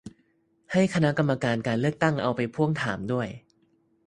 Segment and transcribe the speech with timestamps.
[0.71, 3.27] ให้คณะกรรมการการเลือกตั้ง เอาไปพ่วงถามด้วย